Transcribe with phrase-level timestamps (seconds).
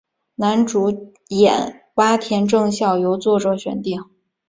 [0.33, 4.03] 男主演洼田正孝由作者选定。